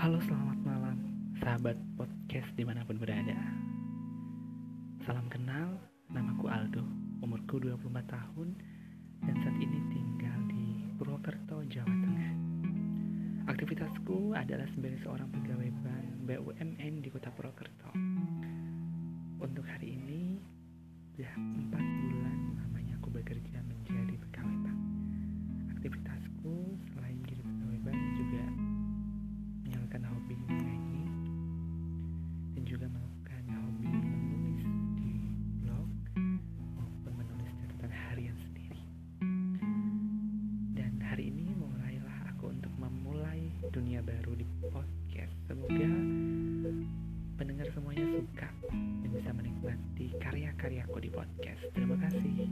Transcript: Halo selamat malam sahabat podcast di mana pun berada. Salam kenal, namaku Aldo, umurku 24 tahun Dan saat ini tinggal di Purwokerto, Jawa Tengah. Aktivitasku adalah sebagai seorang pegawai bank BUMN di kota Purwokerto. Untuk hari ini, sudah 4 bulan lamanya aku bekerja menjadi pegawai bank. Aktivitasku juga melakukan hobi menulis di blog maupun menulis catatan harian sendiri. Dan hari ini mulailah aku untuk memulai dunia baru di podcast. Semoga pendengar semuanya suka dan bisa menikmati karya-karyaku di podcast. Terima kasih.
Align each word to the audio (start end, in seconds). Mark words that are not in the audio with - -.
Halo 0.00 0.16
selamat 0.24 0.56
malam 0.64 0.96
sahabat 1.44 1.76
podcast 2.00 2.48
di 2.56 2.64
mana 2.64 2.80
pun 2.88 2.96
berada. 2.96 3.36
Salam 5.04 5.28
kenal, 5.28 5.76
namaku 6.08 6.48
Aldo, 6.48 6.80
umurku 7.20 7.60
24 7.60 8.08
tahun 8.08 8.48
Dan 9.20 9.34
saat 9.44 9.60
ini 9.60 9.76
tinggal 9.92 10.40
di 10.48 10.88
Purwokerto, 10.96 11.60
Jawa 11.68 11.84
Tengah. 11.84 12.32
Aktivitasku 13.52 14.32
adalah 14.32 14.64
sebagai 14.72 15.04
seorang 15.04 15.28
pegawai 15.36 15.68
bank 15.84 16.08
BUMN 16.24 17.04
di 17.04 17.08
kota 17.12 17.28
Purwokerto. 17.36 17.92
Untuk 19.36 19.68
hari 19.68 20.00
ini, 20.00 20.40
sudah 21.12 21.36
4 21.36 21.76
bulan 21.76 22.38
lamanya 22.56 22.96
aku 22.96 23.12
bekerja 23.12 23.60
menjadi 23.68 24.16
pegawai 24.16 24.56
bank. 24.64 24.80
Aktivitasku 25.76 26.56
juga 32.70 32.86
melakukan 32.86 33.42
hobi 33.50 33.90
menulis 33.90 34.62
di 34.94 35.10
blog 35.58 35.90
maupun 36.78 37.12
menulis 37.18 37.50
catatan 37.58 37.90
harian 37.90 38.36
sendiri. 38.46 38.82
Dan 40.78 41.02
hari 41.02 41.34
ini 41.34 41.50
mulailah 41.58 42.30
aku 42.30 42.54
untuk 42.54 42.70
memulai 42.78 43.50
dunia 43.74 44.06
baru 44.06 44.38
di 44.38 44.46
podcast. 44.70 45.34
Semoga 45.50 45.90
pendengar 47.42 47.66
semuanya 47.74 48.06
suka 48.06 48.50
dan 48.70 49.10
bisa 49.18 49.30
menikmati 49.34 50.06
karya-karyaku 50.22 50.98
di 51.02 51.10
podcast. 51.10 51.66
Terima 51.74 51.98
kasih. 51.98 52.46